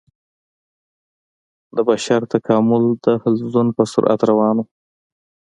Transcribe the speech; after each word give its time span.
د 1.75 1.77
بشر 1.89 2.21
تکامل 2.33 2.83
د 3.05 3.07
حلزون 3.21 3.67
په 3.75 3.83
سرعت 3.91 4.21
روان 4.29 4.55
و. 4.63 4.67